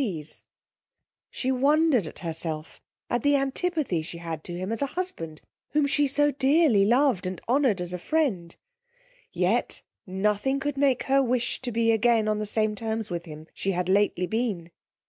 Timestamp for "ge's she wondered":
0.22-2.06